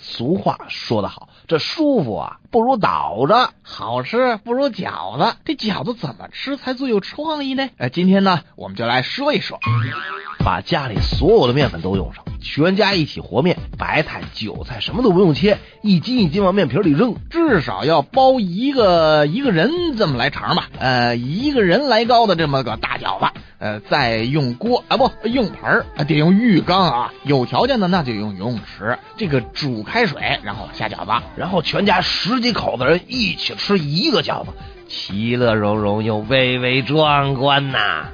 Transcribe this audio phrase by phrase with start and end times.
[0.00, 5.36] 俗话说得好，这舒服啊不如倒着，好吃不如饺子。
[5.44, 7.68] 这饺子怎么吃才最有创意呢？
[7.76, 9.58] 呃，今天呢，我们就来说一说。
[10.44, 34.50] 把家里所有的面粉都用上，全家一起和面，白菜、韭菜什么都不用切，一斤一斤往面皮里扔，至少要包一个一个人这么来长吧，呃，一个人来高的这么个大饺子，呃，再用锅啊不用盆儿啊，得用浴缸啊，有条件的那就用游泳池，这个煮开水，然后下饺子，然后全家十几口子人一起吃一个饺子，
[34.88, 38.08] 其乐融融又微微壮观呐。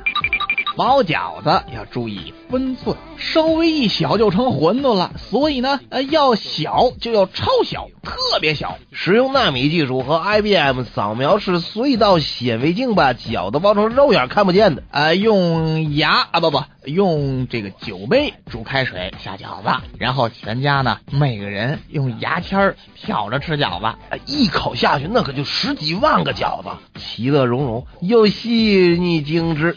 [0.76, 5.12] 包饺子要注意分寸，稍微一小就成馄饨了。
[5.16, 8.78] 所以呢，呃，要小就要超小，特别小。
[8.92, 14.82] 使用纳米技术和 IBM 扫描式隧道显微镜，把饺子包成肉眼看不见的。
[14.90, 23.96] 呃，用牙啊不不，用这个酒杯煮开水下饺子，然后全家呢每个人用牙签儿挑着吃饺子，
[24.26, 29.76] 一口下去那可就十几万个饺子，其乐融融又细腻精致。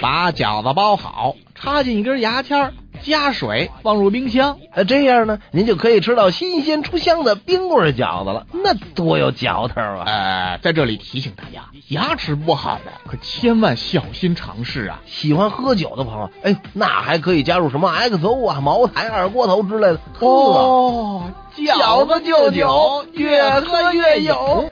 [0.00, 4.58] 把饺子包好，插进一根牙签，加水，放入冰箱。
[4.72, 10.04] 呃，这样呢，您就可以吃到新鲜出香的冰棍饺子了，那多有嚼头啊！
[10.06, 15.00] 呃，在这里提醒大家，牙齿不好的可千万小心尝试啊！
[15.06, 20.00] 喜欢喝酒的朋友，哎，那还可以加入什么 XO 啊、茅台、二锅头之类的。
[20.20, 24.70] 哦，饺子就酒，越喝越有。